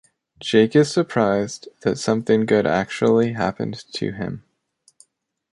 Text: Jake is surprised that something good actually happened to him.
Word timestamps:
Jake 0.39 0.75
is 0.75 0.91
surprised 0.91 1.67
that 1.81 1.99
something 1.99 2.47
good 2.47 2.65
actually 2.65 3.33
happened 3.33 3.83
to 3.93 4.13
him. 4.13 4.43